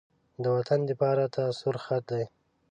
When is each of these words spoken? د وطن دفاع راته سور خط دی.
د 0.41 0.45
وطن 0.57 0.79
دفاع 0.89 1.13
راته 1.19 1.43
سور 1.59 1.75
خط 1.83 2.03
دی. 2.11 2.25